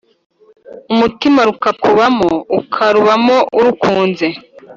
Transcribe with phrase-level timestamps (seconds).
[0.93, 4.27] Umutima rukakubamo ukarubamo urukunze